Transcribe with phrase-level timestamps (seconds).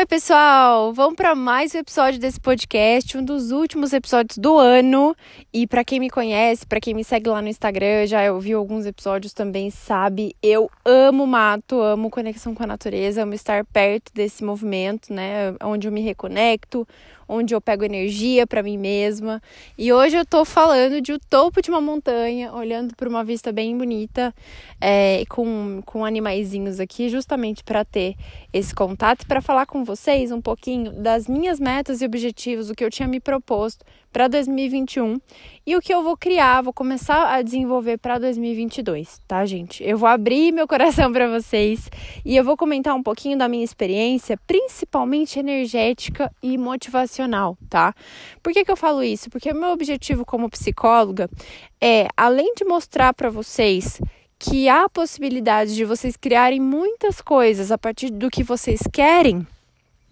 [0.00, 0.94] Oi, pessoal!
[0.94, 5.14] Vamos para mais um episódio desse podcast, um dos últimos episódios do ano.
[5.52, 8.86] E para quem me conhece, para quem me segue lá no Instagram, já ouviu alguns
[8.86, 14.42] episódios também, sabe, eu amo mato, amo conexão com a natureza, amo estar perto desse
[14.42, 15.54] movimento, né?
[15.62, 16.88] Onde eu me reconecto,
[17.30, 19.40] onde eu pego energia para mim mesma.
[19.78, 23.52] E hoje eu tô falando de o topo de uma montanha, olhando para uma vista
[23.52, 24.34] bem bonita,
[24.80, 28.16] é, com, com animaizinhos aqui, justamente para ter
[28.52, 32.74] esse contato e para falar com vocês um pouquinho das minhas metas e objetivos, o
[32.74, 35.20] que eu tinha me proposto para 2021
[35.64, 39.84] e o que eu vou criar, vou começar a desenvolver para 2022, tá, gente?
[39.84, 41.88] Eu vou abrir meu coração para vocês
[42.24, 47.19] e eu vou comentar um pouquinho da minha experiência, principalmente energética e motivacional,
[47.68, 47.94] tá?
[48.42, 49.30] Por que, que eu falo isso?
[49.30, 51.28] Porque o meu objetivo como psicóloga
[51.80, 54.00] é, além de mostrar para vocês
[54.38, 59.46] que há possibilidade de vocês criarem muitas coisas a partir do que vocês querem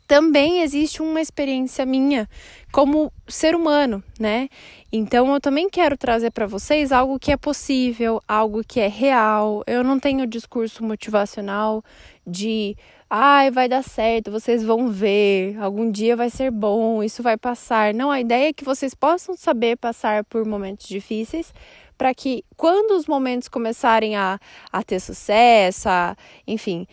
[0.09, 2.27] também existe uma experiência minha
[2.73, 4.49] como ser humano, né?
[4.91, 9.63] Então eu também quero trazer para vocês algo que é possível, algo que é real.
[9.67, 11.85] Eu não tenho discurso motivacional
[12.27, 12.75] de
[13.11, 17.93] ai, vai dar certo, vocês vão ver, algum dia vai ser bom, isso vai passar.
[17.93, 21.53] Não, a ideia é que vocês possam saber passar por momentos difíceis
[21.99, 24.39] para que quando os momentos começarem a,
[24.73, 26.87] a ter sucesso, a, enfim,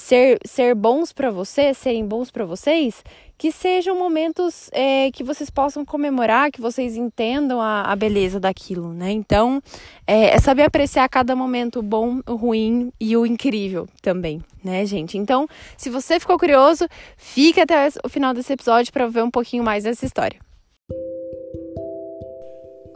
[0.00, 3.04] ser, ser bons para você, serem bons para vocês,
[3.38, 8.92] que sejam momentos é, que vocês possam comemorar, que vocês entendam a, a beleza daquilo,
[8.92, 9.10] né?
[9.10, 9.62] Então,
[10.06, 15.16] é, é, saber apreciar cada momento bom, o ruim e o incrível também, né, gente?
[15.16, 19.62] Então, se você ficou curioso, fique até o final desse episódio para ver um pouquinho
[19.62, 20.40] mais dessa história.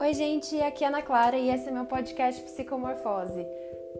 [0.01, 3.47] Oi, gente, aqui é a Ana Clara e esse é meu podcast Psicomorfose,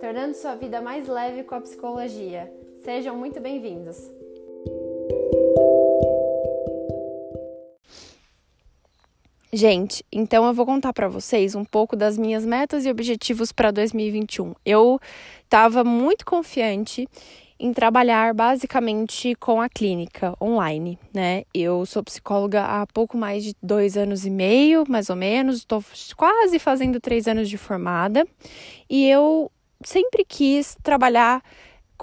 [0.01, 2.53] tornando sua vida mais leve com a psicologia.
[2.85, 3.97] Sejam muito bem-vindos.
[9.51, 13.71] Gente, então eu vou contar para vocês um pouco das minhas metas e objetivos para
[13.71, 14.53] 2021.
[14.67, 15.01] Eu
[15.45, 17.09] estava muito confiante
[17.59, 21.45] em trabalhar basicamente com a clínica online, né?
[21.55, 25.83] Eu sou psicóloga há pouco mais de dois anos e meio, mais ou menos, estou
[26.15, 28.27] quase fazendo três anos de formada
[28.91, 29.51] e eu
[29.83, 31.43] sempre quis trabalhar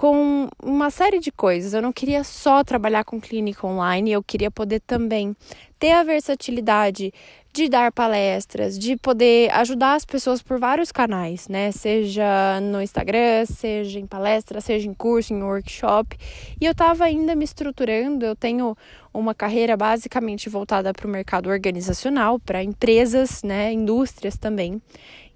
[0.02, 1.74] com uma série de coisas.
[1.74, 5.32] Eu não queria só trabalhar com clínica online, eu queria poder também
[5.78, 7.14] ter a versatilidade
[7.52, 11.70] de dar palestras, de poder ajudar as pessoas por vários canais, né?
[11.70, 16.16] Seja no Instagram, seja em palestra, seja em curso, em workshop.
[16.58, 18.74] E eu estava ainda me estruturando, eu tenho
[19.12, 24.80] uma carreira basicamente voltada para o mercado organizacional, para empresas, né, indústrias também.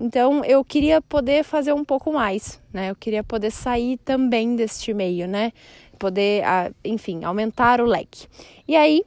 [0.01, 2.91] Então eu queria poder fazer um pouco mais, né?
[2.91, 5.53] Eu queria poder sair também deste meio, né?
[5.99, 6.43] Poder,
[6.83, 8.27] enfim, aumentar o leque.
[8.67, 9.03] E aí,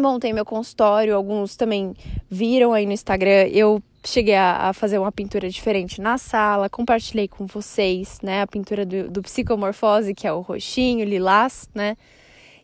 [0.00, 1.94] montei meu consultório, alguns também
[2.28, 3.48] viram aí no Instagram.
[3.52, 8.42] Eu cheguei a, fazer uma pintura diferente na sala, compartilhei com vocês, né?
[8.42, 11.96] A pintura do, do psicomorfose, que é o roxinho, lilás, né?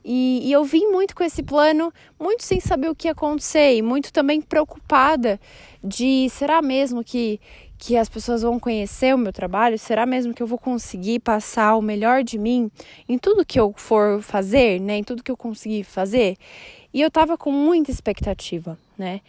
[0.09, 3.75] E, e, eu vim muito com esse plano, muito sem saber o que ia acontecer
[3.75, 5.41] e muito também preocupada
[5.83, 7.41] de será mesmo que,
[7.77, 9.77] que as pessoas vão conhecer o meu trabalho?
[9.77, 12.71] Será mesmo que eu vou conseguir passar o melhor de mim
[13.09, 14.99] em tudo que eu for fazer, né?
[14.99, 16.37] Em tudo que eu conseguir fazer?
[16.97, 19.21] E eu tava com muita expectativa, né?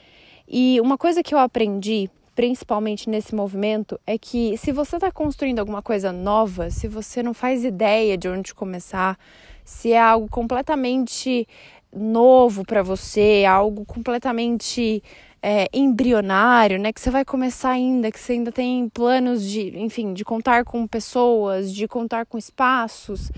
[0.47, 5.59] E uma coisa que eu aprendi principalmente nesse movimento, é que se você está construindo
[5.59, 9.19] alguma coisa nova, se você não faz ideia de onde começar,
[9.65, 11.45] se é algo completamente
[11.93, 15.03] novo para você, algo completamente
[15.41, 16.93] é, embrionário, né?
[16.93, 20.87] Que você vai começar ainda, que você ainda tem planos de, enfim, de contar com
[20.87, 23.29] pessoas, de contar com espaços.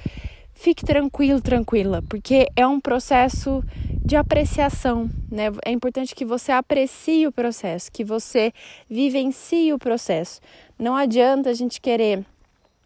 [0.53, 3.63] Fique tranquilo, tranquila, porque é um processo
[4.03, 5.45] de apreciação, né?
[5.65, 8.51] É importante que você aprecie o processo, que você
[8.89, 10.41] vivencie o processo.
[10.77, 12.25] Não adianta a gente querer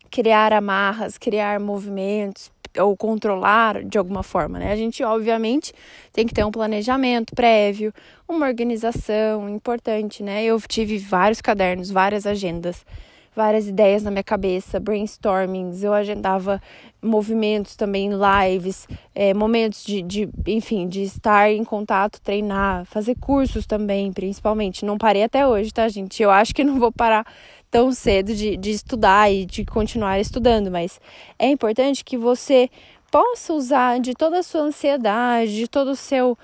[0.10, 4.72] criar amarras, criar movimentos, ou controlar de alguma forma, né?
[4.72, 5.74] A gente, obviamente,
[6.12, 7.94] tem que ter um planejamento prévio,
[8.28, 10.44] uma organização importante, né?
[10.44, 12.86] Eu tive vários cadernos, várias agendas,
[13.36, 16.62] várias ideias na minha cabeça, brainstormings, eu agendava
[17.02, 23.66] movimentos também, lives, é, momentos de, de, enfim, de estar em contato, treinar, fazer cursos
[23.66, 24.86] também, principalmente.
[24.86, 26.22] Não parei até hoje, tá, gente?
[26.22, 27.26] Eu acho que não vou parar
[27.70, 31.02] tão cedo de, de estudar e de continuar estudando, mas
[31.40, 32.70] é importante que você
[33.12, 36.38] possa usar de toda a sua ansiedade, de todo o seu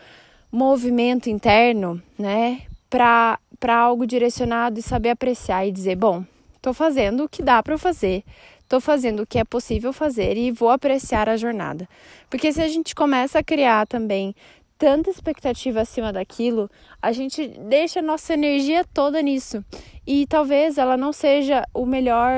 [0.51, 3.37] movimento interno, né, para
[3.67, 6.23] algo direcionado e saber apreciar e dizer: bom,
[6.59, 8.23] estou fazendo o que dá para fazer,
[8.67, 11.87] tô fazendo o que é possível fazer e vou apreciar a jornada.
[12.29, 14.35] Porque se a gente começa a criar também
[14.77, 16.69] tanta expectativa acima daquilo,
[17.01, 19.63] a gente deixa a nossa energia toda nisso.
[20.05, 22.33] E talvez ela não seja o melhor,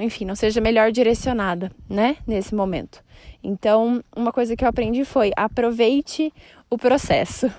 [0.00, 3.02] enfim, não seja melhor direcionada, né, nesse momento.
[3.42, 6.32] Então, uma coisa que eu aprendi foi aproveite
[6.68, 7.50] o processo.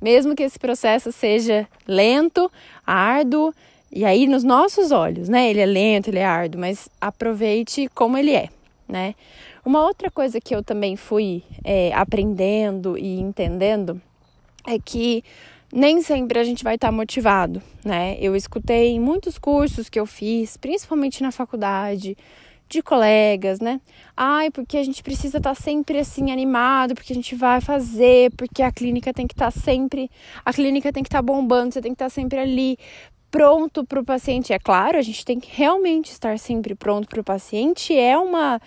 [0.00, 2.50] Mesmo que esse processo seja lento,
[2.84, 3.52] árduo,
[3.90, 5.48] e aí nos nossos olhos, né?
[5.48, 8.48] Ele é lento, ele é árduo, mas aproveite como ele é,
[8.88, 9.14] né?
[9.64, 14.00] Uma outra coisa que eu também fui é, aprendendo e entendendo
[14.66, 15.24] é que
[15.72, 18.16] nem sempre a gente vai estar motivado, né?
[18.20, 22.16] Eu escutei em muitos cursos que eu fiz, principalmente na faculdade,
[22.68, 23.80] de colegas, né?
[24.16, 28.62] Ai, porque a gente precisa estar sempre assim animado, porque a gente vai fazer, porque
[28.62, 30.10] a clínica tem que estar sempre,
[30.44, 32.76] a clínica tem que estar bombando, você tem que estar sempre ali
[33.36, 34.54] pronto para o paciente.
[34.54, 37.94] É claro, a gente tem que realmente estar sempre pronto para o paciente.
[37.94, 38.58] É uma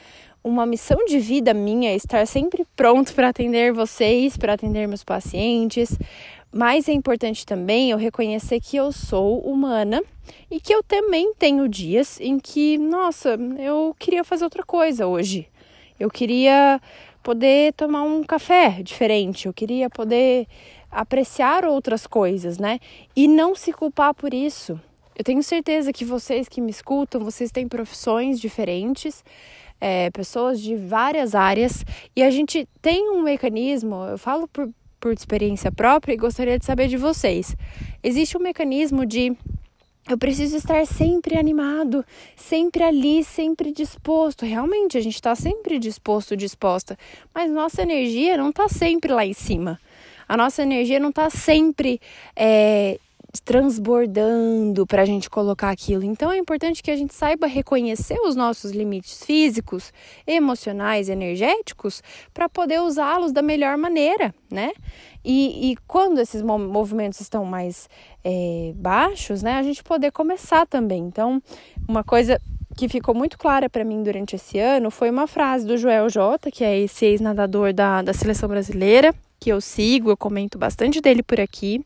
[0.41, 5.97] uma missão de vida minha estar sempre pronto para atender vocês, para atender meus pacientes.
[6.51, 10.01] Mas é importante também eu reconhecer que eu sou humana
[10.49, 15.47] e que eu também tenho dias em que, nossa, eu queria fazer outra coisa hoje.
[15.99, 16.79] Eu queria
[17.23, 20.47] poder tomar um café diferente, eu queria poder
[20.91, 22.79] apreciar outras coisas, né?
[23.15, 24.79] E não se culpar por isso.
[25.15, 29.23] Eu tenho certeza que vocês que me escutam, vocês têm profissões diferentes,
[29.79, 31.83] é, pessoas de várias áreas,
[32.15, 34.69] e a gente tem um mecanismo, eu falo por,
[34.99, 37.55] por experiência própria e gostaria de saber de vocês.
[38.01, 39.35] Existe um mecanismo de
[40.09, 42.03] eu preciso estar sempre animado,
[42.35, 44.43] sempre ali, sempre disposto.
[44.43, 46.97] Realmente, a gente está sempre disposto, disposta,
[47.33, 49.79] mas nossa energia não está sempre lá em cima.
[50.29, 51.99] A nossa energia não está sempre
[52.35, 52.99] é,
[53.43, 56.03] transbordando para a gente colocar aquilo.
[56.03, 59.91] Então é importante que a gente saiba reconhecer os nossos limites físicos,
[60.25, 62.01] emocionais, energéticos,
[62.33, 64.71] para poder usá-los da melhor maneira, né?
[65.23, 67.89] E, e quando esses movimentos estão mais
[68.23, 71.03] é, baixos, né, a gente poder começar também.
[71.03, 71.41] Então,
[71.87, 72.39] uma coisa
[72.77, 76.49] que ficou muito clara para mim durante esse ano foi uma frase do Joel Jota,
[76.49, 81.23] que é esse ex-nadador da, da seleção brasileira, que eu sigo, eu comento bastante dele
[81.23, 81.85] por aqui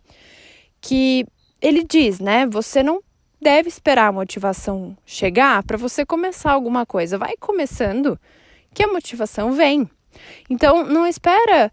[0.81, 1.25] que
[1.61, 2.45] ele diz, né?
[2.47, 3.01] Você não
[3.41, 7.17] deve esperar a motivação chegar para você começar alguma coisa.
[7.17, 8.19] Vai começando
[8.73, 9.89] que a motivação vem.
[10.49, 11.71] Então, não espera,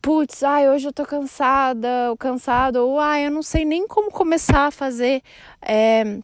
[0.00, 4.10] putz, ai, hoje eu tô cansada, ou cansado, ou ai, eu não sei nem como
[4.10, 5.22] começar a fazer.
[5.62, 6.18] É,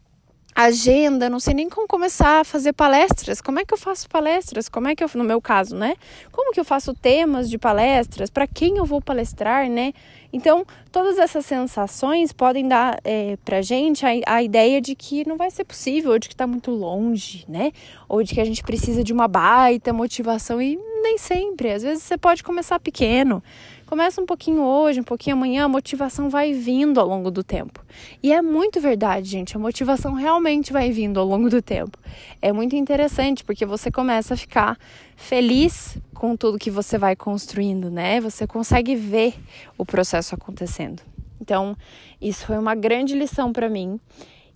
[0.56, 3.42] agenda, não sei nem como começar a fazer palestras.
[3.42, 4.70] Como é que eu faço palestras?
[4.70, 5.96] Como é que eu, no meu caso, né?
[6.32, 8.30] Como que eu faço temas de palestras?
[8.30, 9.92] Para quem eu vou palestrar, né?
[10.32, 15.36] Então, todas essas sensações podem dar é, pra gente a, a ideia de que não
[15.36, 17.70] vai ser possível, ou de que está muito longe, né?
[18.08, 21.70] Ou de que a gente precisa de uma baita motivação e nem sempre.
[21.70, 23.42] Às vezes você pode começar pequeno.
[23.86, 27.84] Começa um pouquinho hoje, um pouquinho amanhã, a motivação vai vindo ao longo do tempo.
[28.20, 31.96] E é muito verdade, gente, a motivação realmente vai vindo ao longo do tempo.
[32.42, 34.76] É muito interessante porque você começa a ficar
[35.14, 38.20] feliz com tudo que você vai construindo, né?
[38.20, 39.34] Você consegue ver
[39.78, 41.00] o processo acontecendo.
[41.40, 41.76] Então,
[42.20, 44.00] isso foi uma grande lição para mim.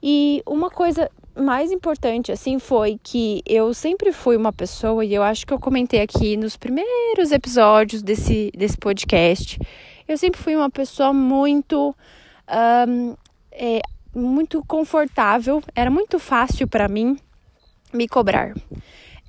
[0.02, 5.22] E uma coisa mais importante, assim, foi que eu sempre fui uma pessoa, e eu
[5.22, 9.58] acho que eu comentei aqui nos primeiros episódios desse, desse podcast,
[10.08, 11.94] eu sempre fui uma pessoa muito.
[12.88, 13.14] Um,
[13.52, 13.80] é,
[14.14, 17.16] muito confortável, era muito fácil para mim
[17.92, 18.54] me cobrar.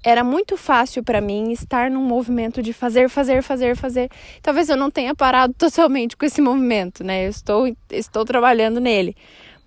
[0.03, 4.09] Era muito fácil para mim estar num movimento de fazer, fazer, fazer, fazer.
[4.41, 7.25] Talvez eu não tenha parado totalmente com esse movimento, né?
[7.25, 9.15] Eu estou, estou trabalhando nele.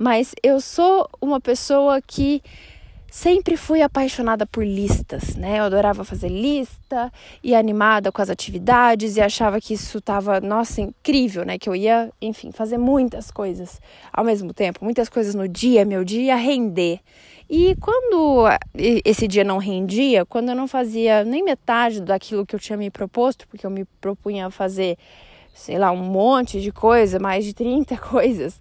[0.05, 2.43] Mas eu sou uma pessoa que
[3.11, 5.61] sempre fui apaixonada por listas, né?
[5.61, 7.11] Eu adorava fazer lista
[7.43, 11.57] e animada com as atividades e achava que isso tava, nossa, incrível, né?
[11.57, 13.81] Que eu ia, enfim, fazer muitas coisas
[14.13, 17.01] ao mesmo tempo, muitas coisas no dia, meu dia ia render.
[17.49, 18.45] E quando
[18.75, 22.91] esse dia não rendia, quando eu não fazia nem metade daquilo que eu tinha me
[22.91, 24.99] proposto, porque eu me propunha a fazer,
[25.55, 28.61] sei lá, um monte de coisa, mais de 30 coisas,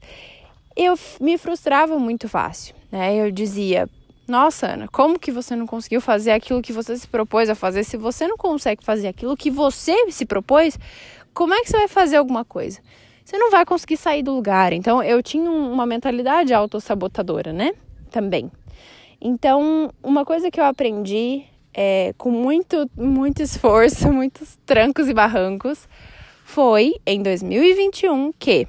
[0.75, 3.15] eu me frustrava muito fácil, né?
[3.15, 3.89] Eu dizia,
[4.27, 7.83] nossa, Ana, como que você não conseguiu fazer aquilo que você se propôs a fazer?
[7.83, 10.77] Se você não consegue fazer aquilo que você se propôs,
[11.33, 12.79] como é que você vai fazer alguma coisa?
[13.25, 14.73] Você não vai conseguir sair do lugar.
[14.73, 17.73] Então, eu tinha uma mentalidade autossabotadora, né?
[18.11, 18.51] Também.
[19.19, 25.87] Então, uma coisa que eu aprendi é, com muito, muito esforço, muitos trancos e barrancos,
[26.43, 28.67] foi em 2021 que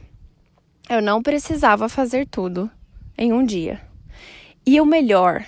[0.89, 2.71] eu não precisava fazer tudo
[3.17, 3.81] em um dia.
[4.67, 5.45] E o melhor,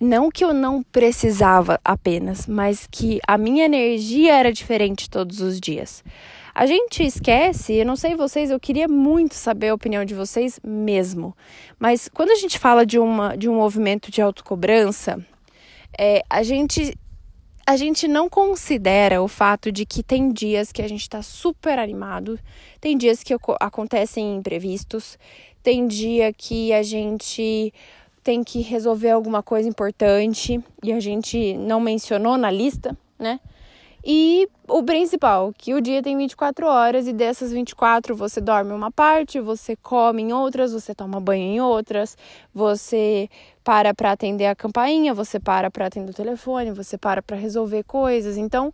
[0.00, 5.60] não que eu não precisava apenas, mas que a minha energia era diferente todos os
[5.60, 6.04] dias.
[6.54, 10.58] A gente esquece, eu não sei vocês, eu queria muito saber a opinião de vocês
[10.64, 11.36] mesmo.
[11.78, 15.24] Mas quando a gente fala de, uma, de um movimento de autocobrança,
[15.96, 16.98] é, a gente
[17.68, 21.78] a gente não considera o fato de que tem dias que a gente está super
[21.78, 22.40] animado,
[22.80, 25.18] tem dias que acontecem imprevistos,
[25.62, 27.70] tem dia que a gente
[28.24, 33.38] tem que resolver alguma coisa importante e a gente não mencionou na lista, né?
[34.10, 38.90] E o principal, que o dia tem 24 horas e dessas 24 você dorme uma
[38.90, 42.16] parte, você come em outras, você toma banho em outras,
[42.54, 43.28] você
[43.62, 47.82] para para atender a campainha, você para para atender o telefone, você para para resolver
[47.82, 48.38] coisas.
[48.38, 48.72] Então,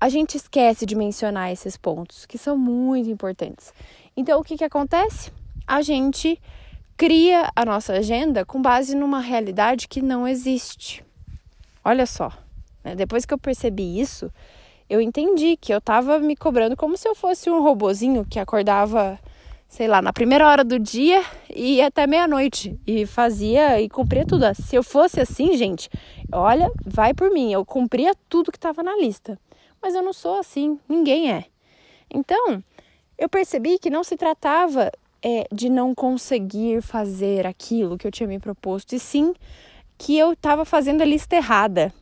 [0.00, 3.74] a gente esquece de mencionar esses pontos que são muito importantes.
[4.16, 5.30] Então, o que que acontece?
[5.66, 6.40] A gente
[6.96, 11.04] cria a nossa agenda com base numa realidade que não existe.
[11.84, 12.45] Olha só.
[12.86, 12.94] Né?
[12.94, 14.30] Depois que eu percebi isso,
[14.88, 19.18] eu entendi que eu estava me cobrando como se eu fosse um robozinho que acordava,
[19.68, 24.24] sei lá, na primeira hora do dia e ia até meia-noite e fazia e cumpria
[24.24, 24.44] tudo.
[24.54, 25.90] Se eu fosse assim, gente,
[26.32, 29.36] olha, vai por mim, eu cumpria tudo que estava na lista.
[29.82, 31.44] Mas eu não sou assim, ninguém é.
[32.08, 32.62] Então,
[33.18, 38.28] eu percebi que não se tratava é, de não conseguir fazer aquilo que eu tinha
[38.28, 39.34] me proposto, e sim
[39.98, 41.92] que eu estava fazendo a lista errada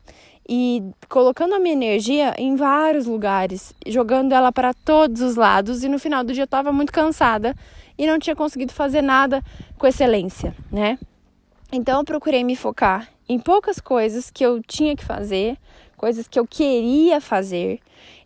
[0.48, 5.88] e colocando a minha energia em vários lugares, jogando ela para todos os lados e
[5.88, 7.54] no final do dia eu estava muito cansada
[7.96, 9.42] e não tinha conseguido fazer nada
[9.78, 10.98] com excelência, né?
[11.72, 15.56] Então eu procurei me focar em poucas coisas que eu tinha que fazer,
[15.96, 17.80] coisas que eu queria fazer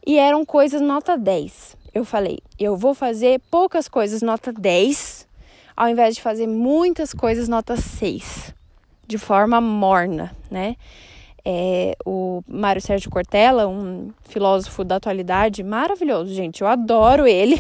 [0.06, 1.76] e eram coisas nota 10.
[1.94, 5.28] Eu falei, eu vou fazer poucas coisas nota 10
[5.76, 8.52] ao invés de fazer muitas coisas nota 6,
[9.06, 10.75] de forma morna, né?
[11.50, 16.61] É, o Mário Sérgio Cortella, um filósofo da atualidade maravilhoso, gente.
[16.61, 17.57] Eu adoro ele.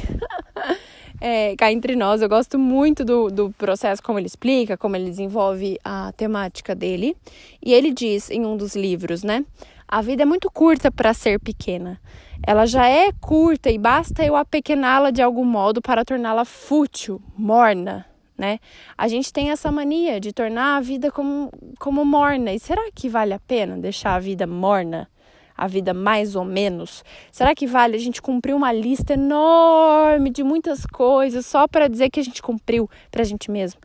[1.18, 5.08] é, cá entre nós, eu gosto muito do, do processo, como ele explica, como ele
[5.08, 7.16] desenvolve a temática dele.
[7.64, 9.42] E ele diz em um dos livros, né?
[9.88, 11.98] A vida é muito curta para ser pequena.
[12.46, 18.04] Ela já é curta e basta eu apequená-la de algum modo para torná-la fútil, morna,
[18.38, 18.60] né?
[18.96, 22.52] A gente tem essa mania de tornar a vida como, como morna.
[22.54, 25.10] E será que vale a pena deixar a vida morna?
[25.56, 27.02] A vida mais ou menos?
[27.32, 32.10] Será que vale a gente cumprir uma lista enorme de muitas coisas só para dizer
[32.10, 33.80] que a gente cumpriu para a gente mesmo?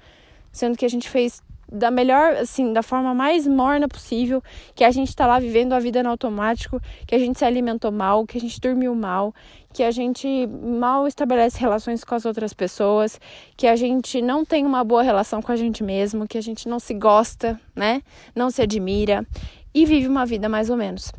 [0.52, 1.42] Sendo que a gente fez
[1.74, 4.44] da melhor, assim, da forma mais morna possível,
[4.75, 7.92] que a gente está lá vivendo a vida no automático, que a gente se alimentou
[7.92, 9.34] mal, que a gente dormiu mal,
[9.74, 13.20] que a gente mal estabelece relações com as outras pessoas,
[13.58, 16.70] que a gente não tem uma boa relação com a gente mesmo, que a gente
[16.70, 18.03] não se gosta, né?
[18.36, 19.25] Não se admira
[19.74, 21.12] e vive uma vida mais ou menos.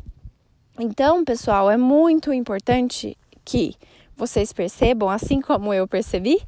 [0.79, 3.75] Então, pessoal, é muito importante que
[4.15, 6.41] vocês percebam, assim como eu percebi,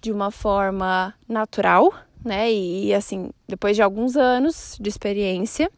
[0.00, 1.92] de uma forma natural,
[2.24, 2.50] né?
[2.52, 5.70] E assim, depois de alguns anos de experiência,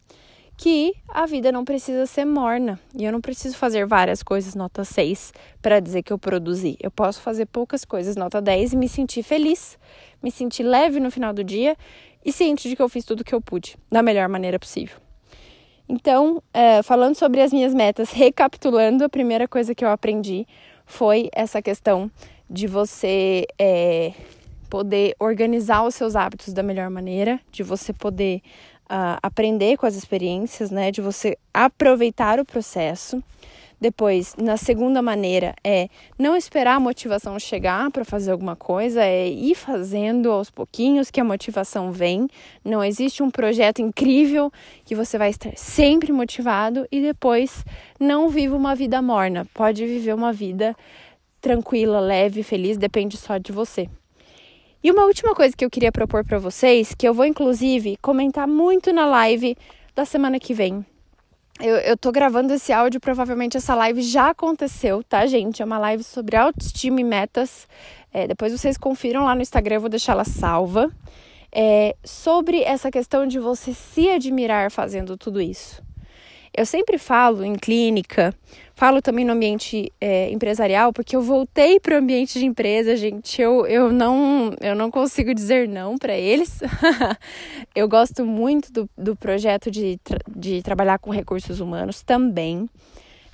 [0.60, 4.84] que a vida não precisa ser morna e eu não preciso fazer várias coisas nota
[4.84, 5.32] 6
[5.62, 6.76] para dizer que eu produzi.
[6.82, 9.78] Eu posso fazer poucas coisas nota 10 e me sentir feliz,
[10.22, 11.74] me sentir leve no final do dia
[12.22, 14.98] e ciente de que eu fiz tudo o que eu pude da melhor maneira possível.
[15.88, 20.46] Então, é, falando sobre as minhas metas, recapitulando, a primeira coisa que eu aprendi
[20.84, 22.10] foi essa questão
[22.50, 24.12] de você é,
[24.70, 28.40] poder organizar os seus hábitos da melhor maneira, de você poder
[28.90, 30.90] uh, aprender com as experiências, né?
[30.90, 33.22] De você aproveitar o processo.
[33.80, 39.26] Depois, na segunda maneira, é não esperar a motivação chegar para fazer alguma coisa, é
[39.26, 42.28] ir fazendo aos pouquinhos que a motivação vem.
[42.62, 44.52] Não existe um projeto incrível
[44.84, 47.64] que você vai estar sempre motivado e depois
[47.98, 49.46] não viva uma vida morna.
[49.54, 50.76] Pode viver uma vida
[51.40, 53.88] tranquila, leve, feliz, depende só de você.
[54.82, 58.48] E uma última coisa que eu queria propor para vocês, que eu vou inclusive comentar
[58.48, 59.54] muito na live
[59.94, 60.84] da semana que vem.
[61.60, 65.60] Eu, eu tô gravando esse áudio, provavelmente essa live já aconteceu, tá, gente?
[65.60, 67.68] É uma live sobre autoestima e metas.
[68.10, 70.90] É, depois vocês confiram lá no Instagram, eu vou deixar ela salva.
[71.52, 75.82] É, sobre essa questão de você se admirar fazendo tudo isso.
[76.56, 78.34] Eu sempre falo em clínica,
[78.80, 83.40] falo também no ambiente é, empresarial, porque eu voltei para o ambiente de empresa, gente.
[83.40, 86.60] Eu, eu, não, eu não consigo dizer não para eles.
[87.76, 92.70] eu gosto muito do, do projeto de, tra de trabalhar com recursos humanos também.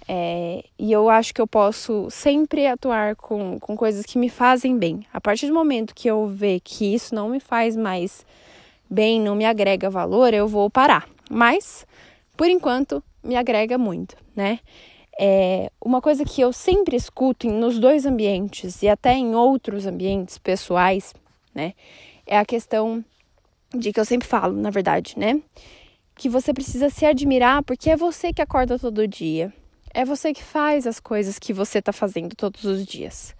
[0.08, 4.76] É, e eu acho que eu posso sempre atuar com, com coisas que me fazem
[4.76, 5.06] bem.
[5.12, 8.26] A partir do momento que eu ver que isso não me faz mais
[8.90, 11.08] bem, não me agrega valor, eu vou parar.
[11.30, 11.86] Mas,
[12.36, 14.58] por enquanto, me agrega muito, né?
[15.18, 20.37] É uma coisa que eu sempre escuto nos dois ambientes e até em outros ambientes
[20.37, 21.14] pessoais,
[21.54, 21.73] né?
[22.26, 23.04] É a questão
[23.75, 25.40] de que eu sempre falo, na verdade, né?
[26.14, 29.52] Que você precisa se admirar porque é você que acorda todo dia.
[29.92, 33.35] É você que faz as coisas que você está fazendo todos os dias.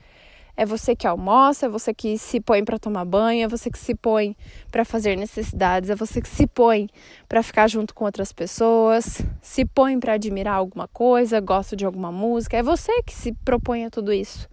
[0.57, 3.79] É você que almoça, é você que se põe para tomar banho, é você que
[3.79, 4.35] se põe
[4.73, 6.89] para fazer necessidades, é você que se põe
[7.29, 12.11] para ficar junto com outras pessoas, se põe para admirar alguma coisa, gosta de alguma
[12.11, 14.49] música, é você que se propõe a tudo isso.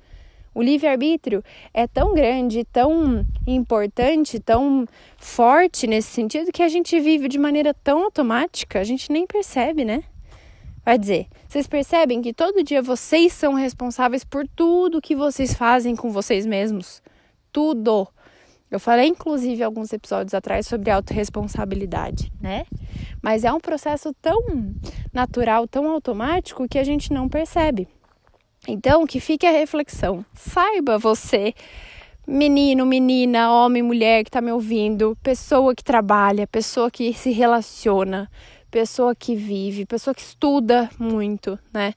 [0.54, 1.44] O livre-arbítrio
[1.74, 4.86] é tão grande, tão importante, tão
[5.18, 9.84] forte nesse sentido que a gente vive de maneira tão automática, a gente nem percebe,
[9.84, 10.04] né?
[10.86, 15.96] Vai dizer, vocês percebem que todo dia vocês são responsáveis por tudo que vocês fazem
[15.96, 17.02] com vocês mesmos?
[17.52, 18.08] Tudo.
[18.70, 22.66] Eu falei, inclusive, alguns episódios atrás sobre autorresponsabilidade, né?
[23.22, 24.42] Mas é um processo tão
[25.14, 27.88] natural, tão automático que a gente não percebe.
[28.68, 30.26] Então, que fique a reflexão.
[30.34, 31.54] Saiba você,
[32.26, 38.30] menino, menina, homem, mulher que está me ouvindo, pessoa que trabalha, pessoa que se relaciona,
[38.74, 41.94] pessoa que vive, pessoa que estuda muito, né?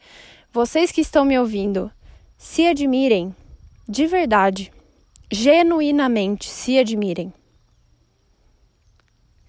[0.52, 1.90] Vocês que estão me ouvindo,
[2.36, 3.34] se admirem
[3.88, 4.70] de verdade,
[5.32, 7.32] genuinamente se admirem.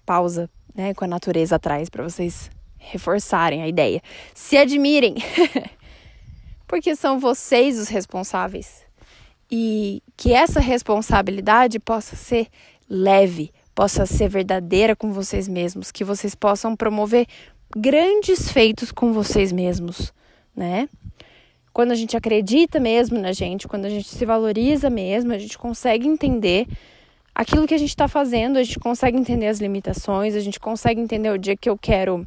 [0.06, 4.00] Pausa, né, com a natureza atrás para vocês reforçarem a ideia.
[4.34, 5.16] Se admirem.
[6.66, 8.86] Porque são vocês os responsáveis.
[9.50, 12.48] E que essa responsabilidade possa ser
[12.88, 17.28] leve, possa ser verdadeira com vocês mesmos, que vocês possam promover
[17.76, 20.12] grandes feitos com vocês mesmos,
[20.56, 20.88] né?
[21.72, 25.56] Quando a gente acredita mesmo na gente, quando a gente se valoriza mesmo, a gente
[25.56, 26.66] consegue entender
[27.32, 31.00] aquilo que a gente está fazendo, a gente consegue entender as limitações, a gente consegue
[31.00, 32.26] entender o dia que eu quero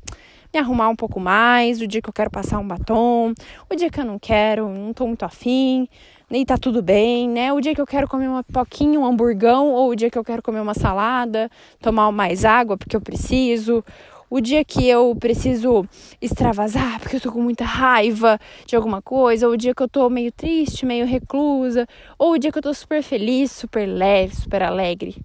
[0.53, 3.33] me arrumar um pouco mais, o dia que eu quero passar um batom,
[3.69, 5.85] o dia que eu não quero, não tô muito afim,
[6.31, 7.51] e tá tudo bem, né?
[7.51, 10.23] O dia que eu quero comer uma pipoquinha, um hamburgão, ou o dia que eu
[10.23, 11.49] quero comer uma salada,
[11.81, 13.83] tomar mais água porque eu preciso,
[14.29, 15.85] o dia que eu preciso
[16.21, 19.89] extravasar porque eu tô com muita raiva de alguma coisa, ou o dia que eu
[19.89, 21.85] tô meio triste, meio reclusa,
[22.17, 25.17] ou o dia que eu tô super feliz, super leve, super alegre.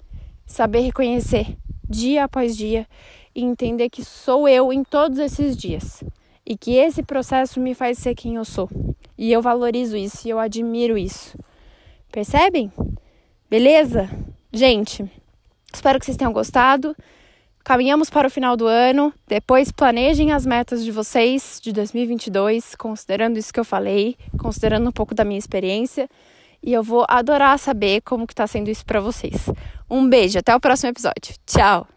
[0.45, 1.57] Saber reconhecer
[1.89, 2.87] dia após dia
[3.33, 6.03] e entender que sou eu em todos esses dias
[6.47, 8.71] e que esse processo me faz ser quem eu sou.
[9.19, 11.37] E eu valorizo isso e eu admiro isso.
[12.13, 12.73] Percebem?
[13.51, 14.09] Beleza?
[14.53, 15.05] Gente,
[15.73, 16.97] espero que vocês tenham gostado.
[17.65, 19.13] Caminhamos para o final do ano.
[19.27, 24.93] Depois planejem as metas de vocês de 2022, considerando isso que eu falei, considerando um
[24.93, 26.09] pouco da minha experiência.
[26.63, 29.51] E eu vou adorar saber como que está sendo isso para vocês.
[29.91, 31.35] Um beijo, até o próximo episódio.
[31.45, 31.96] Tchau!